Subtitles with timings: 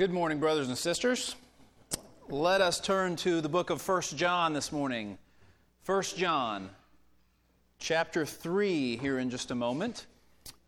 [0.00, 1.36] Good morning, brothers and sisters.
[2.30, 5.18] Let us turn to the book of 1 John this morning.
[5.84, 6.70] 1 John,
[7.78, 10.06] chapter 3, here in just a moment.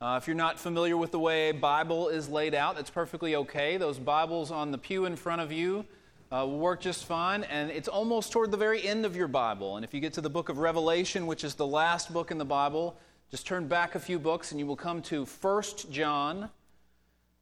[0.03, 3.79] Uh, if you're not familiar with the way Bible is laid out, that's perfectly okay.
[3.79, 5.87] Those Bibles on the pew in front of you
[6.31, 9.77] uh, will work just fine, and it's almost toward the very end of your Bible.
[9.77, 12.37] And if you get to the book of Revelation, which is the last book in
[12.37, 12.99] the Bible,
[13.31, 16.51] just turn back a few books and you will come to 1 John,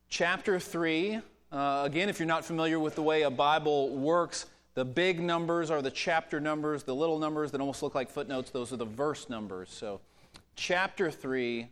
[0.09, 1.21] chapter 3.
[1.53, 5.69] Uh, again, if you're not familiar with the way a Bible works, the big numbers
[5.69, 8.85] are the chapter numbers, the little numbers that almost look like footnotes, those are the
[8.85, 9.69] verse numbers.
[9.69, 10.01] So,
[10.55, 11.67] chapter 3,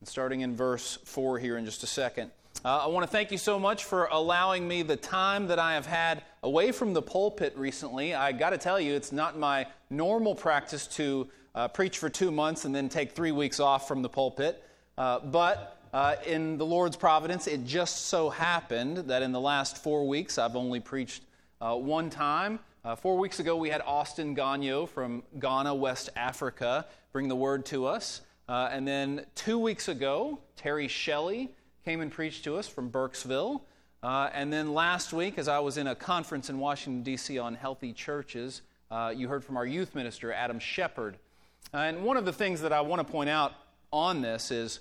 [0.00, 2.30] and starting in verse 4 here in just a second.
[2.64, 5.74] Uh, I want to thank you so much for allowing me the time that I
[5.74, 8.14] have had away from the pulpit recently.
[8.14, 12.30] I got to tell you, it's not my normal practice to uh, preach for two
[12.30, 14.64] months and then take three weeks off from the pulpit.
[14.98, 19.82] Uh, but uh, in the Lord's providence, it just so happened that in the last
[19.82, 21.22] four weeks, I've only preached
[21.60, 22.58] uh, one time.
[22.84, 27.64] Uh, four weeks ago, we had Austin Ganyo from Ghana, West Africa, bring the word
[27.66, 28.22] to us.
[28.48, 31.50] Uh, and then two weeks ago, Terry Shelley
[31.84, 33.62] came and preached to us from Burkesville.
[34.02, 37.38] Uh, and then last week, as I was in a conference in Washington, D.C.
[37.38, 38.62] on healthy churches,
[39.14, 41.16] you heard from our youth minister, Adam Shepard.
[41.72, 43.54] and one of the things that I want to point out
[43.92, 44.80] on this is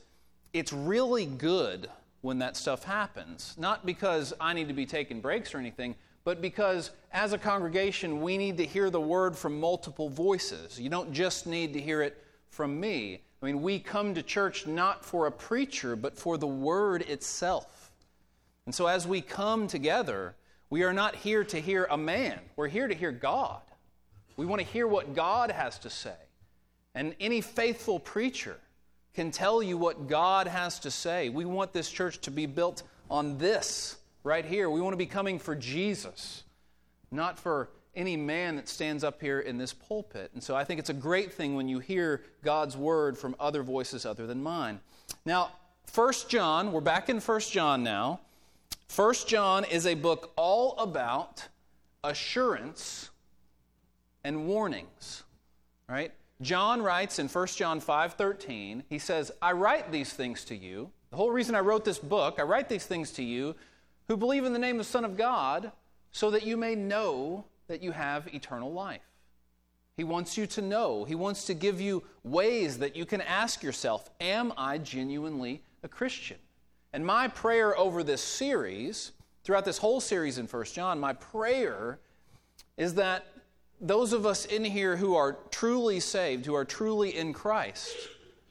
[0.54, 1.90] it's really good
[2.22, 3.56] when that stuff happens.
[3.58, 8.22] Not because I need to be taking breaks or anything, but because as a congregation,
[8.22, 10.80] we need to hear the word from multiple voices.
[10.80, 13.22] You don't just need to hear it from me.
[13.42, 17.92] I mean, we come to church not for a preacher, but for the word itself.
[18.66, 20.36] And so as we come together,
[20.70, 23.62] we are not here to hear a man, we're here to hear God.
[24.38, 26.16] We want to hear what God has to say.
[26.96, 28.58] And any faithful preacher
[29.14, 31.30] can tell you what God has to say.
[31.30, 34.70] We want this church to be built on this right here.
[34.70, 36.44] We want to be coming for Jesus,
[37.12, 40.32] not for any man that stands up here in this pulpit.
[40.34, 43.64] And so I think it's a great thing when you hear God's word from other
[43.64, 44.80] voices other than mine.
[45.26, 45.52] Now,
[45.86, 48.22] First John, we're back in First John now.
[48.88, 51.48] First John is a book all about
[52.04, 53.10] assurance
[54.24, 55.24] and warnings,
[55.90, 56.14] right?
[56.42, 60.92] John writes in 1 John 5:13, he says, "I write these things to you.
[61.12, 63.56] The whole reason I wrote this book, I write these things to you
[64.08, 65.72] who believe in the name of the Son of God,
[66.12, 69.04] so that you may know that you have eternal life."
[69.96, 71.04] He wants you to know.
[71.04, 75.88] He wants to give you ways that you can ask yourself, am I genuinely a
[75.88, 76.40] Christian?
[76.92, 79.12] And my prayer over this series,
[79.44, 82.00] throughout this whole series in 1 John, my prayer
[82.78, 83.26] is that
[83.82, 87.96] those of us in here who are truly saved, who are truly in Christ,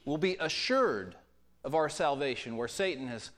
[0.05, 1.15] will be assured
[1.63, 3.31] of our salvation, where Satan is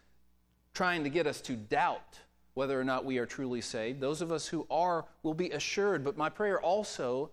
[0.73, 2.19] trying to get us to doubt
[2.55, 4.01] whether or not we are truly saved.
[4.01, 6.03] Those of us who are will be assured.
[6.03, 7.31] But my prayer also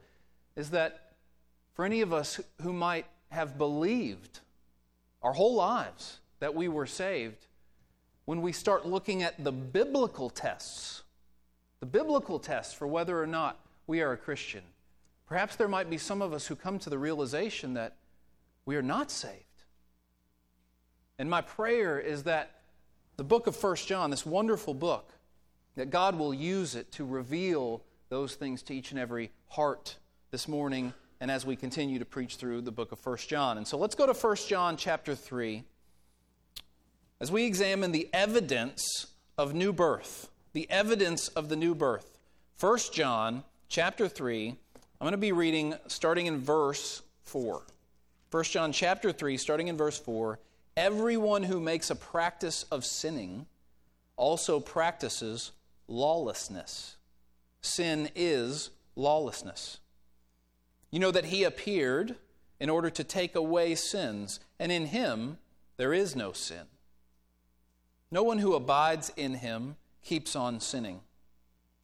[0.56, 1.14] is that
[1.74, 4.40] for any of us who might have believed
[5.22, 7.48] our whole lives that we were saved,
[8.26, 11.04] when we start looking at the biblical tests,
[11.80, 14.62] the biblical tests for whether or not we are a Christian.
[15.26, 17.96] Perhaps there might be some of us who come to the realization that
[18.64, 19.64] we are not saved.
[21.18, 22.62] And my prayer is that
[23.18, 25.10] the book of First John, this wonderful book,
[25.76, 29.98] that God will use it to reveal those things to each and every heart
[30.30, 33.58] this morning and as we continue to preach through the book of First John.
[33.58, 35.64] And so let's go to First John chapter 3
[37.20, 42.20] as we examine the evidence of new birth, the evidence of the new birth.
[42.56, 44.50] First John chapter 3.
[44.50, 44.58] I'm
[45.00, 47.62] going to be reading starting in verse 4.
[48.32, 50.40] 1 John chapter 3, starting in verse 4.
[50.76, 53.46] Everyone who makes a practice of sinning
[54.18, 55.52] also practices
[55.88, 56.98] lawlessness.
[57.62, 59.80] Sin is lawlessness.
[60.92, 62.16] You know that he appeared
[62.60, 65.38] in order to take away sins, and in him
[65.78, 66.66] there is no sin.
[68.12, 71.02] No one who abides in him keeps on sinning.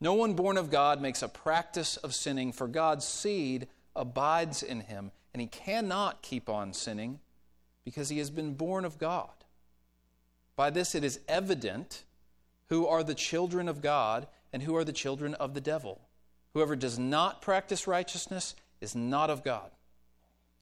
[0.00, 3.66] No one born of God makes a practice of sinning, for God's seed
[3.96, 7.18] abides in him, and he cannot keep on sinning
[7.84, 9.30] because he has been born of God.
[10.56, 12.04] By this it is evident
[12.68, 16.00] who are the children of God and who are the children of the devil.
[16.54, 19.70] Whoever does not practice righteousness is not of God,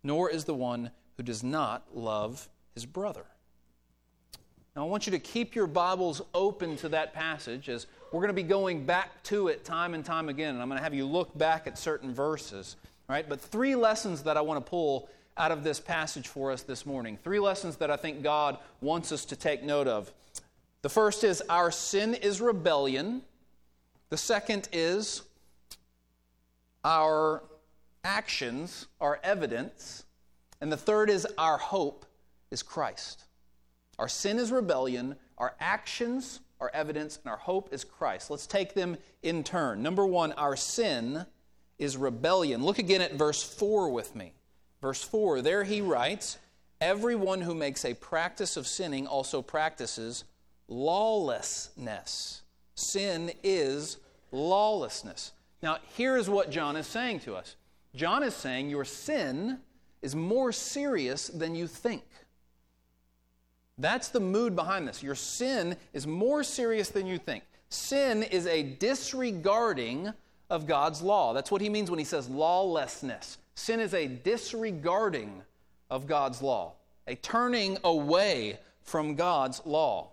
[0.03, 3.25] nor is the one who does not love his brother.
[4.75, 8.29] Now, I want you to keep your Bibles open to that passage as we're going
[8.29, 10.55] to be going back to it time and time again.
[10.55, 12.77] And I'm going to have you look back at certain verses.
[13.09, 13.29] Right?
[13.29, 16.87] But three lessons that I want to pull out of this passage for us this
[16.87, 17.19] morning.
[17.23, 20.13] Three lessons that I think God wants us to take note of.
[20.83, 23.23] The first is our sin is rebellion.
[24.09, 25.23] The second is
[26.85, 27.43] our
[28.05, 30.05] actions are evidence.
[30.61, 32.07] And the third is our hope
[32.51, 33.25] is Christ.
[33.99, 38.31] Our sin is rebellion, our actions are evidence, and our hope is Christ.
[38.31, 39.83] Let's take them in turn.
[39.83, 41.27] Number one, our sin
[41.79, 42.65] is rebellion.
[42.65, 44.33] Look again at verse 4 with me.
[44.81, 46.39] Verse 4, there he writes,
[46.81, 50.25] Everyone who makes a practice of sinning also practices
[50.69, 52.43] lawlessness.
[52.75, 53.97] Sin is
[54.31, 55.33] lawlessness.
[55.63, 57.57] Now, here is what John is saying to us
[57.95, 59.61] John is saying your sin
[60.03, 62.05] is more serious than you think.
[63.79, 65.03] That's the mood behind this.
[65.03, 67.45] Your sin is more serious than you think.
[67.69, 70.13] Sin is a disregarding
[70.49, 71.33] of God's law.
[71.33, 73.39] That's what he means when he says lawlessness.
[73.55, 75.43] Sin is a disregarding
[75.91, 76.75] of God's law,
[77.07, 80.09] a turning away from God's law.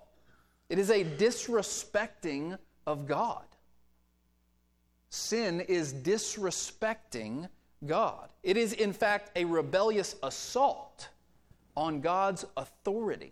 [0.69, 2.57] It is a disrespecting
[2.88, 3.44] of God.
[5.10, 7.48] Sin is disrespecting
[7.86, 8.30] God.
[8.42, 11.10] It is, in fact, a rebellious assault
[11.77, 13.31] on God's authority.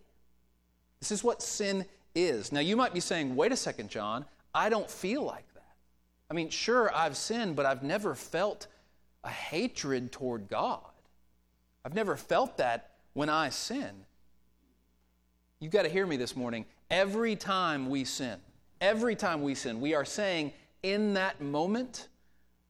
[1.02, 2.52] This is what sin is.
[2.54, 4.24] Now, you might be saying, wait a second, John,
[4.56, 5.76] I don't feel like that.
[6.30, 8.68] I mean, sure, I've sinned, but I've never felt
[9.24, 10.80] a hatred toward God.
[11.84, 14.06] I've never felt that when I sin.
[15.60, 16.66] You've got to hear me this morning.
[16.90, 18.40] Every time we sin,
[18.80, 20.54] every time we sin, we are saying
[20.84, 22.08] in that moment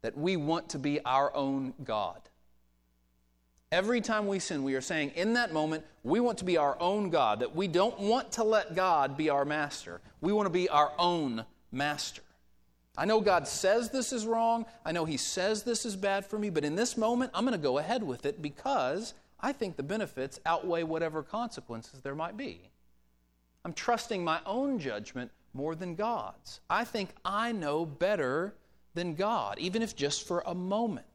[0.01, 2.21] that we want to be our own God.
[3.71, 6.77] Every time we sin, we are saying in that moment, we want to be our
[6.81, 10.01] own God, that we don't want to let God be our master.
[10.19, 12.21] We want to be our own master.
[12.97, 14.65] I know God says this is wrong.
[14.85, 17.57] I know He says this is bad for me, but in this moment, I'm going
[17.57, 22.35] to go ahead with it because I think the benefits outweigh whatever consequences there might
[22.35, 22.69] be.
[23.63, 26.59] I'm trusting my own judgment more than God's.
[26.69, 28.53] I think I know better
[28.95, 31.05] than God, even if just for a moment.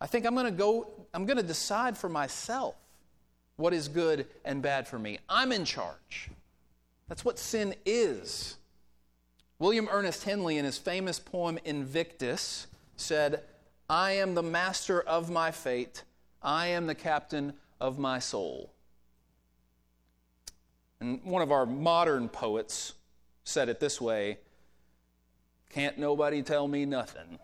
[0.00, 2.74] I think I'm going to go, I'm going to decide for myself
[3.56, 5.18] what is good and bad for me.
[5.28, 6.30] I'm in charge.
[7.08, 8.56] That's what sin is.
[9.58, 13.42] William Ernest Henley, in his famous poem Invictus, said,
[13.90, 16.04] I am the master of my fate,
[16.42, 18.72] I am the captain of my soul.
[21.00, 22.94] And one of our modern poets
[23.44, 24.38] said it this way
[25.70, 27.38] Can't nobody tell me nothing.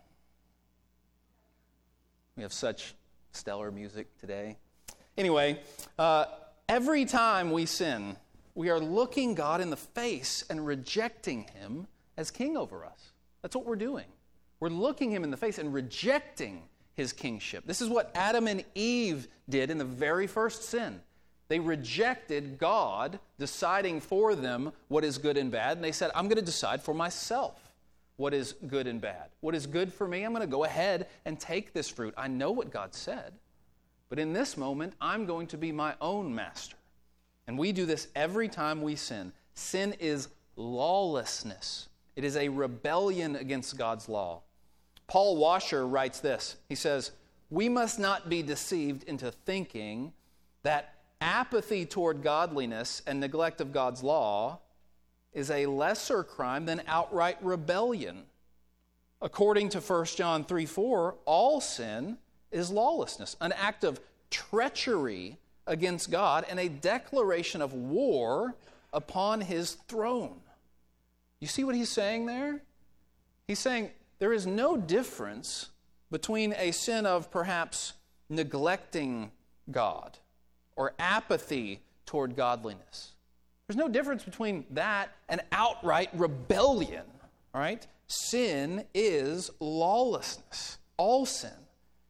[2.35, 2.95] We have such
[3.31, 4.57] stellar music today.
[5.17, 5.59] Anyway,
[5.97, 6.25] uh,
[6.67, 8.17] every time we sin,
[8.55, 11.87] we are looking God in the face and rejecting Him
[12.17, 13.13] as king over us.
[13.41, 14.05] That's what we're doing.
[14.59, 17.65] We're looking Him in the face and rejecting His kingship.
[17.65, 20.99] This is what Adam and Eve did in the very first sin.
[21.47, 26.27] They rejected God deciding for them what is good and bad, and they said, I'm
[26.27, 27.64] going to decide for myself
[28.17, 29.29] what is good and bad.
[29.41, 32.13] What is good for me, I'm going to go ahead and take this fruit.
[32.17, 33.33] I know what God said,
[34.09, 36.77] but in this moment, I'm going to be my own master.
[37.47, 39.31] And we do this every time we sin.
[39.53, 44.41] Sin is lawlessness, it is a rebellion against God's law.
[45.07, 47.11] Paul Washer writes this He says,
[47.49, 50.13] We must not be deceived into thinking
[50.63, 54.59] that apathy toward godliness and neglect of God's law
[55.35, 58.23] is a lesser crime than outright rebellion.
[59.21, 62.17] According to 1 John 3 4, all sin
[62.51, 63.99] is lawlessness, an act of
[64.31, 65.37] treachery
[65.67, 68.55] against God and a declaration of war
[68.93, 70.39] upon his throne.
[71.39, 72.61] You see what he's saying there?
[73.47, 75.69] He's saying there is no difference
[76.09, 77.93] between a sin of perhaps
[78.29, 79.31] neglecting
[79.69, 80.17] God
[80.75, 83.14] or apathy toward godliness.
[83.67, 87.05] There's no difference between that and outright rebellion,
[87.53, 87.85] all right?
[88.07, 91.49] Sin is lawlessness, all sin.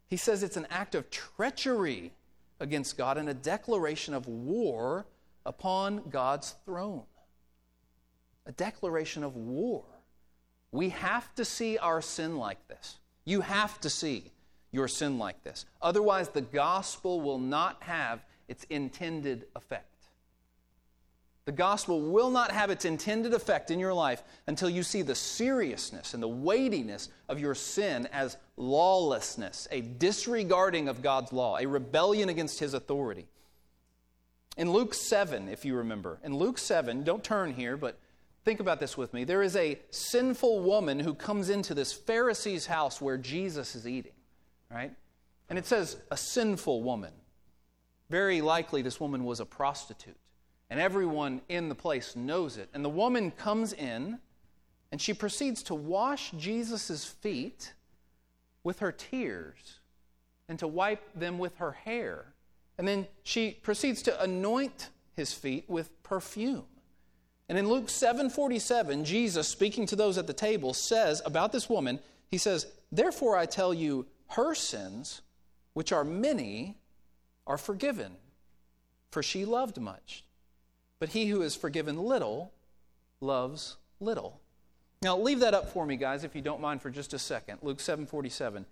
[0.08, 2.12] He says it's an act of treachery
[2.60, 5.06] against God and a declaration of war
[5.46, 7.04] upon God's throne.
[8.46, 9.84] A declaration of war.
[10.72, 12.98] We have to see our sin like this.
[13.24, 14.32] You have to see
[14.72, 15.66] your sin like this.
[15.82, 19.95] Otherwise, the gospel will not have its intended effect.
[21.46, 25.14] The gospel will not have its intended effect in your life until you see the
[25.14, 31.68] seriousness and the weightiness of your sin as lawlessness, a disregarding of God's law, a
[31.68, 33.28] rebellion against his authority.
[34.58, 38.00] In Luke 7, if you remember, in Luke 7, don't turn here, but
[38.44, 39.24] think about this with me.
[39.24, 44.14] There is a sinful woman who comes into this Pharisee's house where Jesus is eating,
[44.72, 44.94] right?
[45.48, 47.14] And it says, a sinful woman.
[48.10, 50.18] Very likely, this woman was a prostitute
[50.70, 52.70] and everyone in the place knows it.
[52.74, 54.20] And the woman comes in
[54.92, 57.74] and she proceeds to wash Jesus' feet
[58.64, 59.80] with her tears
[60.48, 62.34] and to wipe them with her hair.
[62.78, 66.66] And then she proceeds to anoint his feet with perfume.
[67.48, 72.00] And in Luke 7:47, Jesus speaking to those at the table says about this woman,
[72.30, 75.22] he says, "Therefore I tell you, her sins,
[75.74, 76.80] which are many,
[77.46, 78.18] are forgiven,
[79.12, 80.26] for she loved much."
[81.00, 82.54] But he who is forgiven little
[83.22, 84.40] loves little.
[85.02, 87.60] Now, leave that up for me, guys, if you don't mind for just a second.
[87.62, 88.66] Luke 7:47.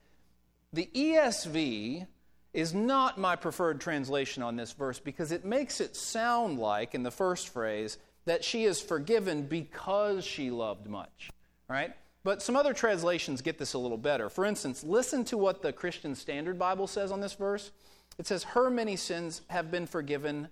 [0.71, 2.07] The ESV
[2.53, 7.03] is not my preferred translation on this verse because it makes it sound like, in
[7.03, 11.29] the first phrase, that she is forgiven because she loved much.
[11.67, 11.93] Right?
[12.23, 14.29] But some other translations get this a little better.
[14.29, 17.71] For instance, listen to what the Christian Standard Bible says on this verse.
[18.17, 20.47] It says, Her many sins have been forgiven.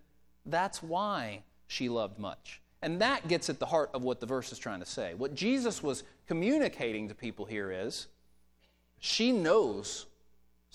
[0.46, 2.62] That's why she loved much.
[2.82, 5.14] And that gets at the heart of what the verse is trying to say.
[5.14, 8.08] What Jesus was communicating to people here is
[9.00, 10.06] she knows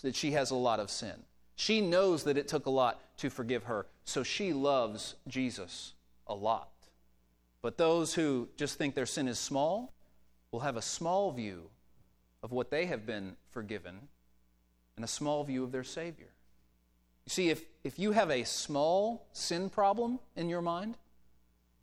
[0.02, 1.14] that she has a lot of sin.
[1.54, 5.94] She knows that it took a lot to forgive her, so she loves Jesus
[6.26, 6.70] a lot.
[7.60, 9.92] But those who just think their sin is small
[10.52, 11.68] will have a small view
[12.42, 14.08] of what they have been forgiven
[14.96, 16.28] and a small view of their Savior.
[17.26, 20.96] You see, if, if you have a small sin problem in your mind,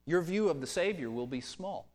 [0.05, 1.87] your view of the Savior will be small.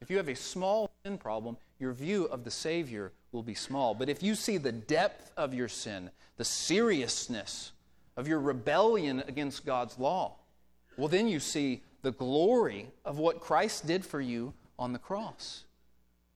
[0.00, 3.94] If you have a small sin problem, your view of the Savior will be small.
[3.94, 7.72] But if you see the depth of your sin, the seriousness
[8.16, 10.34] of your rebellion against God's law,
[10.96, 15.64] well, then you see the glory of what Christ did for you on the cross.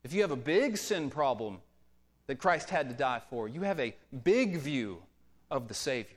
[0.05, 1.59] If you have a big sin problem,
[2.27, 3.49] that Christ had to die for.
[3.49, 5.03] You have a big view
[5.51, 6.17] of the Savior.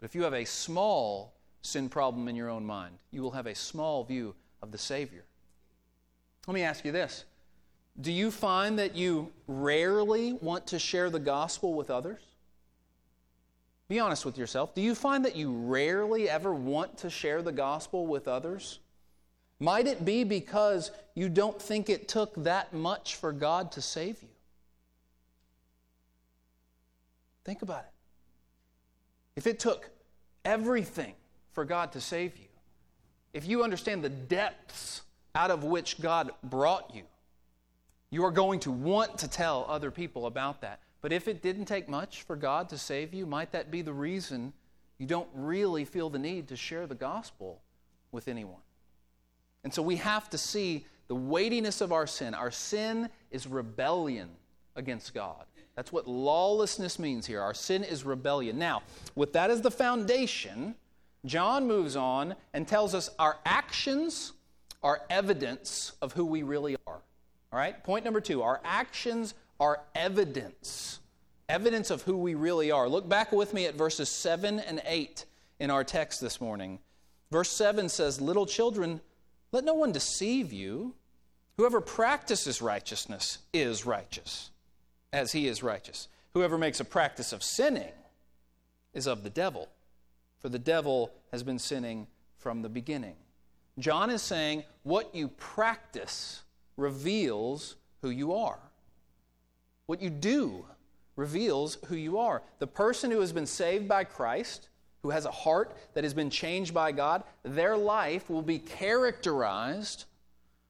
[0.00, 3.46] But if you have a small sin problem in your own mind, you will have
[3.46, 5.24] a small view of the Savior.
[6.46, 7.24] Let me ask you this
[8.00, 12.20] Do you find that you rarely want to share the gospel with others?
[13.88, 14.74] Be honest with yourself.
[14.74, 18.80] Do you find that you rarely ever want to share the gospel with others?
[19.60, 24.22] Might it be because you don't think it took that much for God to save
[24.22, 24.28] you?
[27.48, 27.92] Think about it.
[29.34, 29.88] If it took
[30.44, 31.14] everything
[31.52, 32.48] for God to save you,
[33.32, 35.00] if you understand the depths
[35.34, 37.04] out of which God brought you,
[38.10, 40.80] you are going to want to tell other people about that.
[41.00, 43.94] But if it didn't take much for God to save you, might that be the
[43.94, 44.52] reason
[44.98, 47.62] you don't really feel the need to share the gospel
[48.12, 48.60] with anyone?
[49.64, 52.34] And so we have to see the weightiness of our sin.
[52.34, 54.28] Our sin is rebellion
[54.76, 55.46] against God.
[55.78, 57.40] That's what lawlessness means here.
[57.40, 58.58] Our sin is rebellion.
[58.58, 58.82] Now,
[59.14, 60.74] with that as the foundation,
[61.24, 64.32] John moves on and tells us our actions
[64.82, 67.00] are evidence of who we really are.
[67.52, 67.80] All right?
[67.84, 70.98] Point number two our actions are evidence.
[71.48, 72.88] Evidence of who we really are.
[72.88, 75.26] Look back with me at verses 7 and 8
[75.60, 76.80] in our text this morning.
[77.30, 79.00] Verse 7 says, Little children,
[79.52, 80.96] let no one deceive you.
[81.56, 84.50] Whoever practices righteousness is righteous
[85.12, 86.08] as he is righteous.
[86.34, 87.92] Whoever makes a practice of sinning
[88.94, 89.68] is of the devil,
[90.38, 93.16] for the devil has been sinning from the beginning.
[93.78, 96.42] John is saying what you practice
[96.76, 98.58] reveals who you are.
[99.86, 100.66] What you do
[101.16, 102.42] reveals who you are.
[102.58, 104.68] The person who has been saved by Christ,
[105.02, 110.04] who has a heart that has been changed by God, their life will be characterized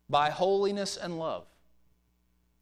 [0.08, 1.44] by holiness and love.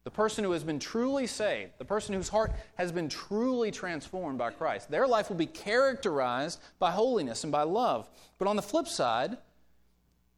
[0.07, 4.37] The person who has been truly saved, the person whose heart has been truly transformed
[4.37, 8.09] by Christ, their life will be characterized by holiness and by love.
[8.37, 9.35] But on the flip side,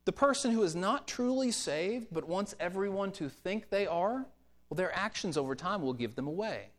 [0.05, 4.25] the person who is not truly saved but wants everyone to think they are,
[4.71, 6.69] well, their actions over time will give them away.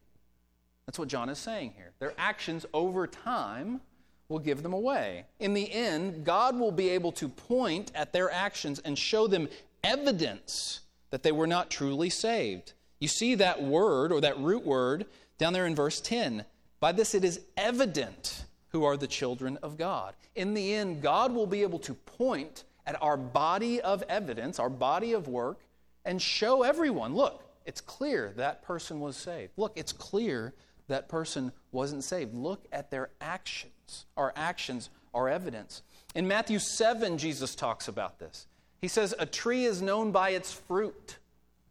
[0.87, 1.93] That's what John is saying here.
[2.01, 3.83] Their actions over time
[4.29, 5.27] will give them away.
[5.39, 9.49] In the end, God will be able to point at their actions and show them
[9.85, 10.81] evidence
[11.11, 12.73] that they were not truly saved.
[13.01, 15.07] You see that word or that root word
[15.39, 16.45] down there in verse 10.
[16.79, 20.15] By this it is evident who are the children of God.
[20.35, 24.71] In the end, God will be able to point at our body of evidence, our
[24.71, 25.61] body of work,
[26.05, 29.53] and show everyone look, it's clear that person was saved.
[29.57, 30.55] Look, it's clear
[30.89, 32.35] that person wasn't saved.
[32.35, 34.07] Look at their actions.
[34.17, 35.83] Our actions are evidence.
[36.15, 38.47] In Matthew 7, Jesus talks about this.
[38.81, 41.19] He says, A tree is known by its fruit.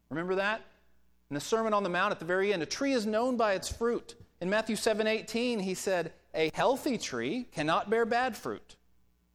[0.09, 0.61] Remember that?
[1.29, 3.53] In the Sermon on the Mount at the very end, a tree is known by
[3.53, 4.15] its fruit.
[4.41, 8.77] In Matthew 7 18, he said, A healthy tree cannot bear bad fruit,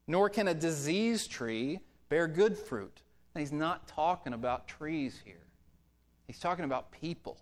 [0.09, 3.03] nor can a diseased tree bear good fruit.
[3.35, 5.47] And he's not talking about trees here,
[6.27, 7.39] he's talking about people.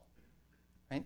[0.90, 1.04] Right?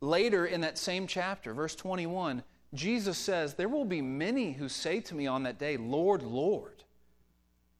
[0.00, 2.42] Later in that same chapter, verse 21,
[2.72, 6.84] Jesus says, There will be many who say to me on that day, Lord, Lord.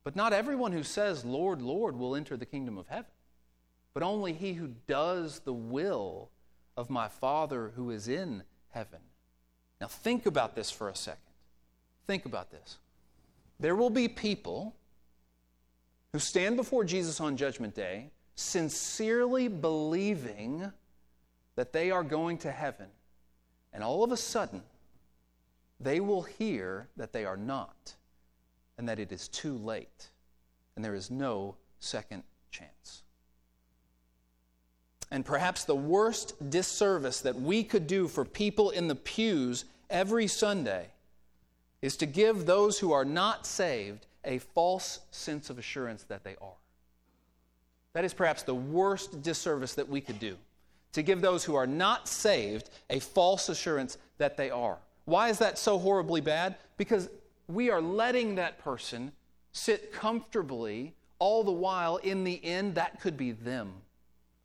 [0.05, 3.07] But not everyone who says, Lord, Lord, will enter the kingdom of heaven,
[3.95, 6.29] but only he who does the will
[6.77, 8.99] of my Father who is in heaven.
[9.81, 11.21] Now, think about this for a second.
[12.07, 12.79] Think about this.
[13.61, 14.75] There will be people
[16.13, 20.73] who stand before Jesus on Judgment Day sincerely believing
[21.55, 22.89] that they are going to heaven,
[23.73, 24.63] and all of a sudden,
[25.79, 27.95] they will hear that they are not,
[28.77, 30.11] and that it is too late,
[30.75, 33.04] and there is no second chance.
[35.11, 40.27] And perhaps the worst disservice that we could do for people in the pews every
[40.27, 40.89] Sunday
[41.83, 46.37] is to give those who are not saved a false sense of assurance that they
[46.41, 46.57] are.
[47.93, 50.37] That is perhaps the worst disservice that we could do
[50.93, 54.79] to give those who are not saved a false assurance that they are.
[55.05, 56.57] Why is that so horribly bad?
[56.77, 57.11] Because
[57.49, 59.13] we are letting that person
[59.53, 63.73] sit comfortably all the while in the end that could be them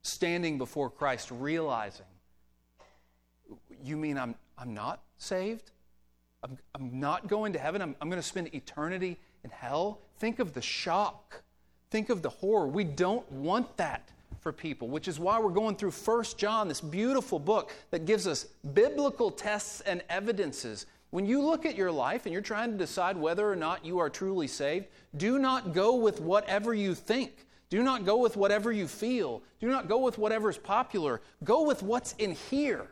[0.10, 2.06] standing before Christ realizing
[3.84, 5.72] you mean I'm, I'm not saved?
[6.44, 7.82] I'm, I'm not going to heaven?
[7.82, 10.00] I'm, I'm going to spend eternity in hell?
[10.18, 11.42] Think of the shock.
[11.92, 12.68] Think of the horror.
[12.68, 14.10] We don't want that
[14.42, 18.26] for people, which is why we're going through First John, this beautiful book that gives
[18.26, 20.86] us biblical tests and evidences.
[21.10, 24.00] When you look at your life and you're trying to decide whether or not you
[24.00, 24.86] are truly saved,
[25.18, 27.48] do not go with whatever you think.
[27.70, 29.44] Do not go with whatever you feel.
[29.60, 31.22] Do not go with whatever is popular.
[31.44, 32.88] Go with what's in here.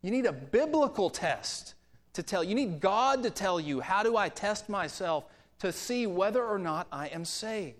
[0.00, 1.74] You need a biblical test
[2.14, 2.42] to tell.
[2.42, 5.24] You need God to tell you, how do I test myself
[5.58, 7.76] to see whether or not I am saved?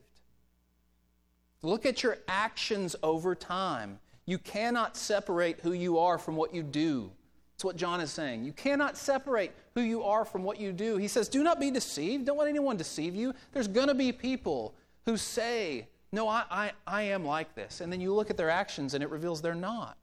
[1.62, 3.98] Look at your actions over time.
[4.26, 7.10] You cannot separate who you are from what you do.
[7.54, 8.44] That's what John is saying.
[8.44, 10.96] You cannot separate who you are from what you do.
[10.96, 12.26] He says, Do not be deceived.
[12.26, 13.34] Don't let anyone deceive you.
[13.52, 14.74] There's going to be people
[15.06, 17.80] who say, No, I, I, I am like this.
[17.80, 19.96] And then you look at their actions and it reveals they're not.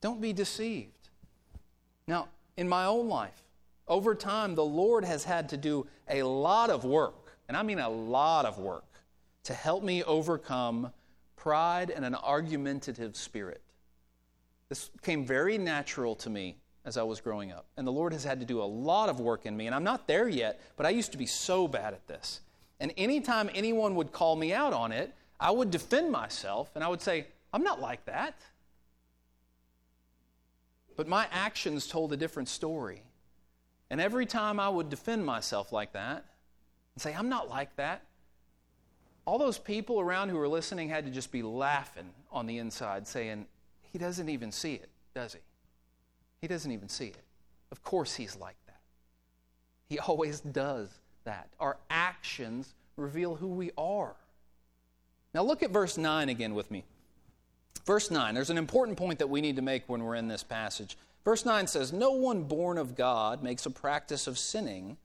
[0.00, 1.08] Don't be deceived.
[2.06, 3.42] Now, in my own life,
[3.88, 7.78] over time, the Lord has had to do a lot of work, and I mean
[7.78, 8.84] a lot of work,
[9.44, 10.92] to help me overcome
[11.36, 13.62] pride and an argumentative spirit.
[14.68, 17.66] This came very natural to me as I was growing up.
[17.76, 19.66] And the Lord has had to do a lot of work in me.
[19.66, 22.40] And I'm not there yet, but I used to be so bad at this.
[22.80, 26.88] And anytime anyone would call me out on it, I would defend myself and I
[26.88, 28.38] would say, I'm not like that.
[30.96, 33.02] But my actions told a different story.
[33.90, 36.24] And every time I would defend myself like that
[36.94, 38.02] and say, I'm not like that,
[39.24, 43.06] all those people around who were listening had to just be laughing on the inside,
[43.06, 43.46] saying,
[43.92, 45.40] He doesn't even see it, does he?
[46.40, 47.22] He doesn't even see it.
[47.70, 48.80] Of course, he's like that.
[49.88, 50.88] He always does
[51.28, 51.48] that.
[51.60, 54.14] Our actions reveal who we are.
[55.34, 56.84] Now, look at verse 9 again with me.
[57.84, 60.42] Verse 9, there's an important point that we need to make when we're in this
[60.42, 60.96] passage.
[61.24, 64.96] Verse 9 says, No one born of God makes a practice of sinning,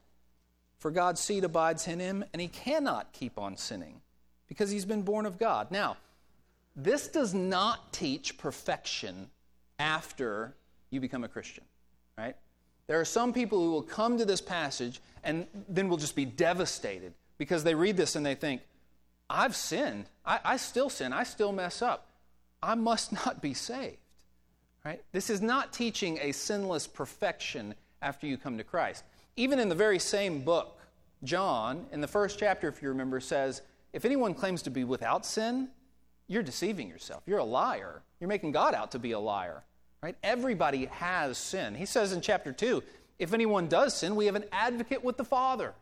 [0.80, 4.02] for God's seed abides in him, and he cannot keep on sinning
[4.48, 5.72] because he's been born of God.
[5.72, 5.98] Now,
[6.76, 9.30] this does not teach perfection
[9.78, 10.56] after
[10.90, 11.64] you become a Christian,
[12.18, 12.36] right?
[12.94, 16.26] There are some people who will come to this passage and then will just be
[16.26, 18.62] devastated because they read this and they think,
[19.28, 20.06] I've sinned.
[20.24, 21.12] I, I still sin.
[21.12, 22.08] I still mess up.
[22.62, 23.98] I must not be saved.
[24.86, 25.02] Right?
[25.12, 29.04] This is not teaching a sinless perfection after you come to Christ.
[29.38, 30.80] Even in the very same book,
[31.24, 35.26] John, in the first chapter, if you remember, says, If anyone claims to be without
[35.26, 35.70] sin,
[36.28, 37.24] you're deceiving yourself.
[37.26, 38.04] You're a liar.
[38.20, 39.64] You're making God out to be a liar.
[40.04, 40.18] Right?
[40.22, 41.76] Everybody has sin.
[41.76, 42.84] He says in chapter 2,
[43.20, 45.74] if anyone does sin, we have an advocate with the Father,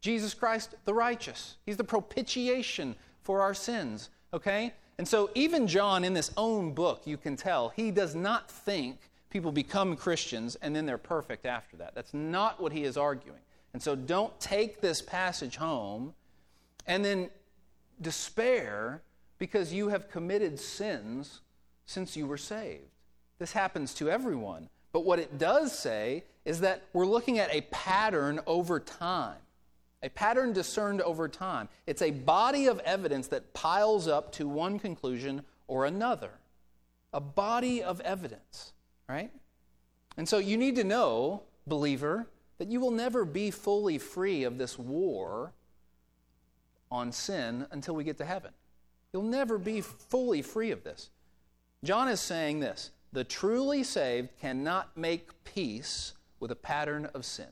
[0.00, 1.56] Jesus Christ the righteous.
[1.64, 4.10] He's the propitiation for our sins.
[4.32, 4.74] Okay?
[4.98, 8.98] And so, even John, in this own book, you can tell, he does not think
[9.30, 11.94] people become Christians and then they're perfect after that.
[11.94, 13.38] That's not what he is arguing.
[13.72, 16.14] And so don't take this passage home
[16.86, 17.30] and then
[18.00, 19.02] despair
[19.38, 21.40] because you have committed sins
[21.86, 22.93] since you were saved.
[23.38, 24.68] This happens to everyone.
[24.92, 29.38] But what it does say is that we're looking at a pattern over time.
[30.02, 31.68] A pattern discerned over time.
[31.86, 36.30] It's a body of evidence that piles up to one conclusion or another.
[37.12, 38.72] A body of evidence,
[39.08, 39.30] right?
[40.16, 42.26] And so you need to know, believer,
[42.58, 45.52] that you will never be fully free of this war
[46.90, 48.52] on sin until we get to heaven.
[49.12, 51.10] You'll never be fully free of this.
[51.82, 57.46] John is saying this the truly saved cannot make peace with a pattern of sin.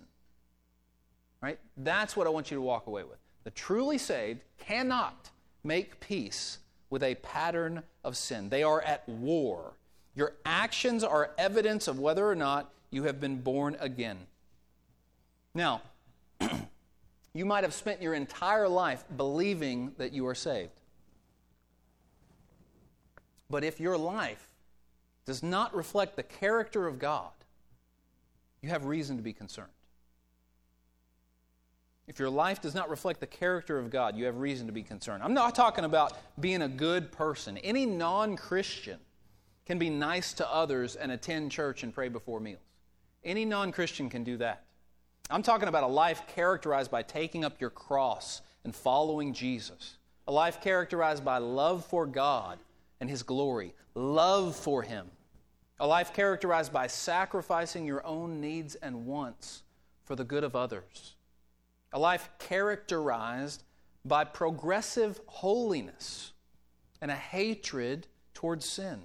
[1.41, 1.59] Right?
[1.77, 3.19] That's what I want you to walk away with.
[3.45, 5.31] The truly saved cannot
[5.63, 6.59] make peace
[6.91, 8.49] with a pattern of sin.
[8.49, 9.75] They are at war.
[10.17, 14.19] Your actions are evidence of whether or not you have been born again.
[15.55, 15.83] Now,
[17.35, 20.73] you might have spent your entire life believing that you are saved.
[23.49, 24.52] But if your life
[25.25, 27.31] does not reflect the character of God,
[28.61, 29.69] you have reason to be concerned.
[32.09, 34.83] If your life does not reflect the character of God, you have reason to be
[34.83, 35.23] concerned.
[35.23, 37.57] I'm not talking about being a good person.
[37.59, 38.99] Any non Christian
[39.67, 42.61] can be nice to others and attend church and pray before meals.
[43.25, 44.65] Any non Christian can do that.
[45.31, 49.97] I'm talking about a life characterized by taking up your cross and following Jesus.
[50.27, 52.59] A life characterized by love for God
[53.03, 55.11] and His glory, love for Him.
[55.81, 59.65] A life characterized by sacrificing your own needs and wants
[60.05, 61.17] for the good of others.
[61.93, 63.65] A life characterized
[64.05, 66.31] by progressive holiness
[67.01, 69.03] and a hatred towards sin.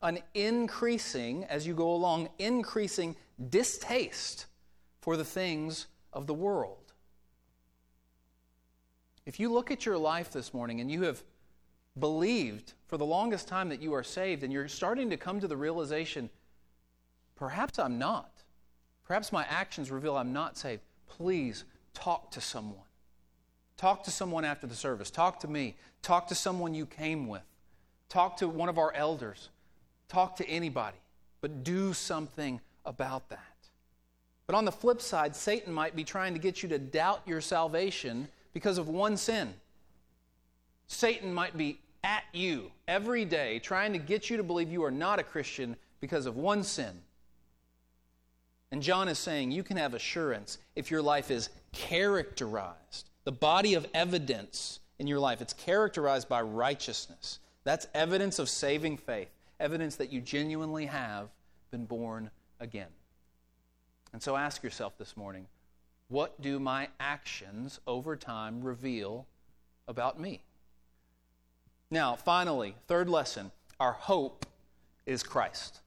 [0.00, 3.14] An increasing, as you go along, increasing
[3.50, 4.46] distaste
[5.02, 6.94] for the things of the world.
[9.26, 11.22] If you look at your life this morning and you have
[11.98, 15.48] believed for the longest time that you are saved, and you're starting to come to
[15.48, 16.30] the realization
[17.36, 18.30] perhaps I'm not.
[19.04, 20.82] Perhaps my actions reveal I'm not saved.
[21.08, 22.84] Please talk to someone.
[23.76, 25.10] Talk to someone after the service.
[25.10, 25.74] Talk to me.
[26.02, 27.42] Talk to someone you came with.
[28.10, 29.48] Talk to one of our elders.
[30.08, 30.98] Talk to anybody.
[31.40, 33.40] But do something about that.
[34.46, 37.40] But on the flip side, Satan might be trying to get you to doubt your
[37.40, 39.54] salvation because of one sin.
[40.90, 44.90] Satan might be at you every day trying to get you to believe you are
[44.90, 47.00] not a Christian because of one sin.
[48.72, 53.74] And John is saying you can have assurance if your life is characterized, the body
[53.74, 57.38] of evidence in your life, it's characterized by righteousness.
[57.62, 61.28] That's evidence of saving faith, evidence that you genuinely have
[61.70, 62.90] been born again.
[64.12, 65.46] And so ask yourself this morning
[66.08, 69.28] what do my actions over time reveal
[69.86, 70.40] about me?
[71.90, 74.46] Now, finally, third lesson our hope
[75.06, 75.80] is Christ.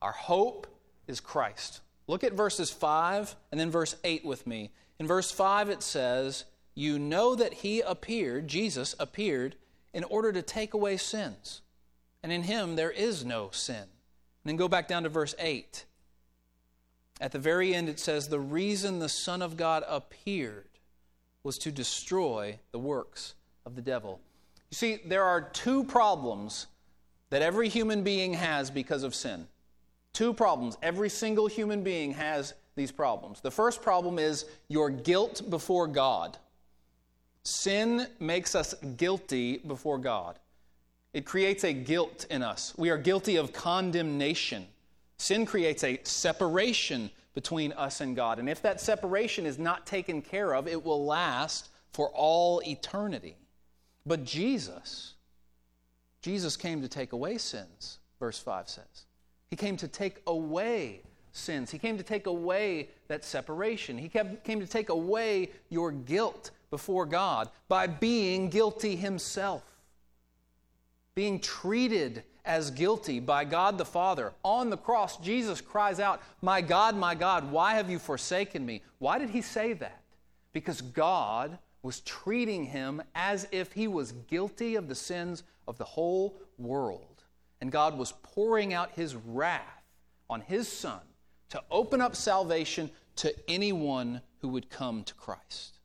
[0.00, 0.66] Our hope
[1.06, 1.80] is Christ.
[2.06, 4.70] Look at verses 5 and then verse 8 with me.
[4.98, 9.56] In verse 5, it says, You know that he appeared, Jesus appeared,
[9.92, 11.60] in order to take away sins.
[12.22, 13.76] And in him there is no sin.
[13.76, 13.88] And
[14.44, 15.84] then go back down to verse 8.
[17.20, 20.68] At the very end, it says, The reason the Son of God appeared
[21.44, 23.34] was to destroy the works
[23.66, 24.20] of the devil.
[24.72, 26.66] You see, there are two problems
[27.28, 29.46] that every human being has because of sin.
[30.14, 30.78] Two problems.
[30.82, 33.42] Every single human being has these problems.
[33.42, 36.38] The first problem is your guilt before God.
[37.44, 40.38] Sin makes us guilty before God.
[41.12, 42.72] It creates a guilt in us.
[42.78, 44.66] We are guilty of condemnation.
[45.18, 48.38] Sin creates a separation between us and God.
[48.38, 53.36] And if that separation is not taken care of, it will last for all eternity.
[54.04, 55.14] But Jesus,
[56.20, 59.06] Jesus came to take away sins, verse 5 says.
[59.50, 61.70] He came to take away sins.
[61.70, 63.98] He came to take away that separation.
[63.98, 69.62] He came to take away your guilt before God by being guilty himself,
[71.14, 74.32] being treated as guilty by God the Father.
[74.42, 78.82] On the cross, Jesus cries out, My God, my God, why have you forsaken me?
[78.98, 80.02] Why did he say that?
[80.52, 85.84] Because God was treating him as if he was guilty of the sins of the
[85.84, 87.24] whole world.
[87.60, 89.84] And God was pouring out his wrath
[90.28, 91.00] on his Son
[91.50, 95.78] to open up salvation to anyone who would come to Christ.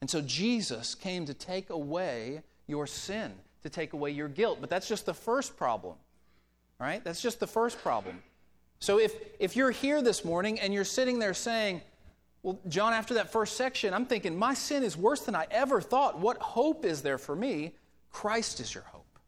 [0.00, 3.32] And so Jesus came to take away your sin
[3.62, 4.58] to take away your guilt.
[4.60, 5.94] But that's just the first problem.
[6.78, 7.02] right?
[7.02, 8.22] That's just the first problem.
[8.80, 11.82] So if, if you're here this morning and you're sitting there saying,
[12.42, 15.80] well, John, after that first section, I'm thinking, my sin is worse than I ever
[15.80, 16.18] thought.
[16.18, 17.74] What hope is there for me?
[18.10, 19.18] Christ is your hope.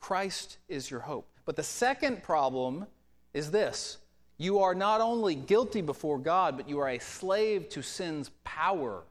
[0.00, 1.28] Christ is your hope.
[1.44, 2.86] But the second problem
[3.34, 3.98] is this
[4.38, 9.04] you are not only guilty before God, but you are a slave to sin's power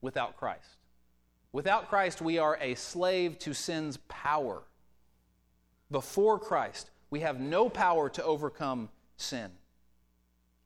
[0.00, 0.76] without Christ.
[1.52, 4.62] Without Christ, we are a slave to sin's power.
[5.90, 9.50] Before Christ, we have no power to overcome sin.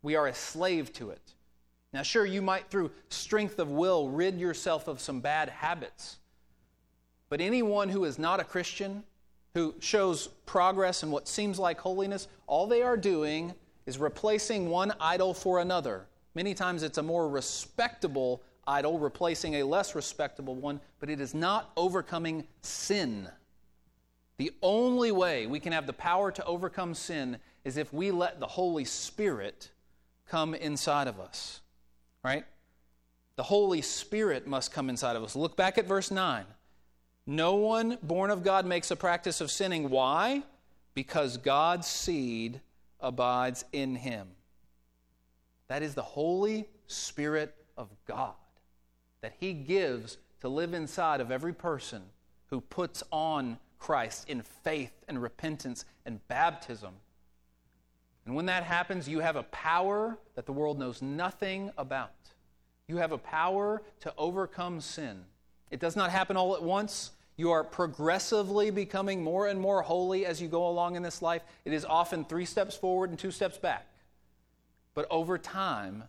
[0.03, 1.35] We are a slave to it.
[1.95, 6.17] Now, sure, you might, through strength of will, rid yourself of some bad habits.
[7.29, 9.05] But anyone who is not a Christian,
[9.55, 13.55] who shows progress in what seems like holiness, all they are doing
[13.87, 16.07] is replacing one idol for another.
[16.35, 21.33] Many times it's a more respectable idol replacing a less respectable one, but it is
[21.33, 23.29] not overcoming sin.
[24.39, 28.41] The only way we can have the power to overcome sin is if we let
[28.41, 29.71] the Holy Spirit
[30.27, 31.61] come inside of us.
[32.25, 32.45] Right?
[33.37, 35.37] The Holy Spirit must come inside of us.
[35.37, 36.45] Look back at verse 9.
[37.27, 39.91] No one born of God makes a practice of sinning.
[39.91, 40.43] Why?
[40.95, 42.61] Because God's seed
[43.01, 44.29] abides in him.
[45.69, 48.35] That is the Holy Spirit of God
[49.25, 52.03] that He gives to live inside of every person
[52.51, 56.93] who puts on Christ in faith and repentance and baptism.
[58.27, 62.13] And when that happens, you have a power that the world knows nothing about.
[62.89, 65.25] You have a power to overcome sin.
[65.71, 67.11] It does not happen all at once.
[67.37, 71.43] You are progressively becoming more and more holy as you go along in this life.
[71.65, 73.87] It is often three steps forward and two steps back.
[74.95, 76.05] But over time,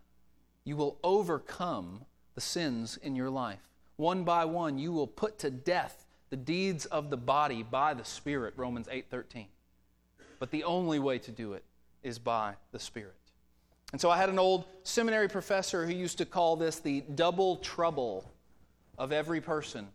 [0.63, 3.59] you will overcome the sins in your life.
[3.97, 8.05] One by one, you will put to death the deeds of the body by the
[8.05, 9.47] Spirit, Romans 8:13.
[10.37, 11.63] But the only way to do it
[12.05, 13.15] is by the Spirit.
[13.91, 17.57] And so I had an old seminary professor who used to call this the double
[17.57, 18.29] trouble
[18.97, 19.87] of every person.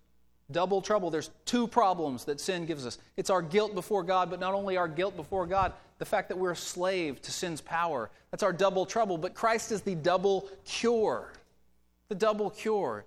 [0.50, 1.10] Double trouble.
[1.10, 2.98] There's two problems that sin gives us.
[3.16, 6.36] It's our guilt before God, but not only our guilt before God, the fact that
[6.36, 8.10] we're a slave to sin's power.
[8.30, 9.16] That's our double trouble.
[9.16, 11.32] But Christ is the double cure
[12.10, 13.06] the double cure.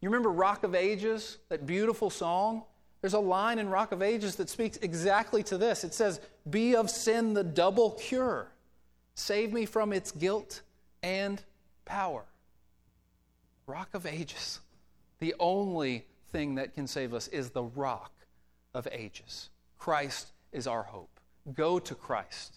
[0.00, 2.62] You remember Rock of Ages, that beautiful song?
[3.04, 5.84] There's a line in Rock of Ages that speaks exactly to this.
[5.84, 8.48] It says, Be of sin the double cure.
[9.14, 10.62] Save me from its guilt
[11.02, 11.42] and
[11.84, 12.24] power.
[13.66, 14.60] Rock of Ages.
[15.18, 18.10] The only thing that can save us is the Rock
[18.72, 19.50] of Ages.
[19.78, 21.20] Christ is our hope.
[21.52, 22.54] Go to Christ.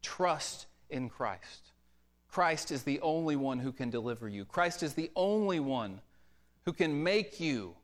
[0.00, 1.72] Trust in Christ.
[2.30, 4.46] Christ is the only one who can deliver you.
[4.46, 6.00] Christ is the only one
[6.64, 7.74] who can make you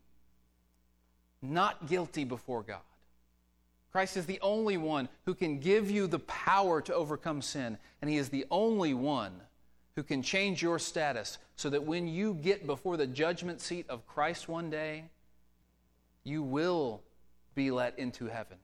[1.42, 2.81] not guilty before God.
[3.92, 8.11] Christ is the only one who can give you the power to overcome sin, and
[8.11, 9.33] He is the only one
[9.94, 14.07] who can change your status so that when you get before the judgment seat of
[14.07, 15.05] Christ one day,
[16.25, 17.03] you will
[17.55, 18.59] be let into heaven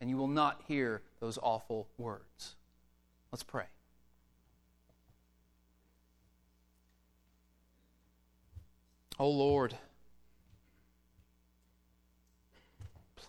[0.00, 2.56] and you will not hear those awful words.
[3.30, 3.66] Let's pray.
[9.18, 9.76] Oh Lord,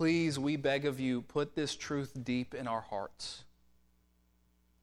[0.01, 3.43] please, we beg of you, put this truth deep in our hearts.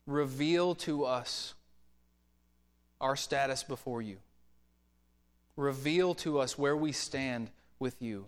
[0.06, 1.54] Reveal to us
[3.00, 4.18] our status before you.
[5.56, 7.50] Reveal to us where we stand
[7.80, 8.26] with you.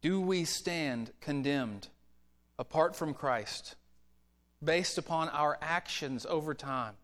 [0.00, 1.88] Do we stand condemned
[2.58, 3.74] apart from Christ
[4.64, 6.94] based upon our actions over time?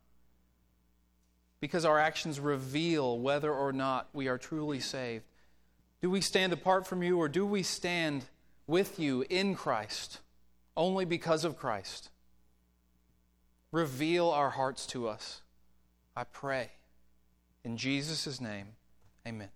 [1.61, 5.30] because our actions reveal whether or not we are truly saved.
[6.01, 8.25] Do we stand apart from you or do we stand
[8.67, 10.21] with you in Christ
[10.77, 12.11] only because of Christ?
[13.73, 15.43] Reveal our hearts to us,
[16.17, 16.71] I pray.
[17.65, 18.69] In Jesus' name,
[19.27, 19.51] amen.